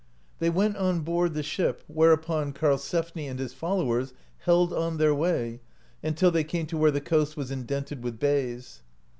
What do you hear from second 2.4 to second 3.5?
Karl sefni and